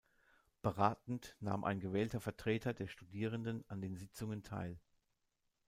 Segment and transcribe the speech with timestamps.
[0.63, 4.79] Beratend nahm ein gewählter Vertreter der Studierenden an den Sitzungen teil.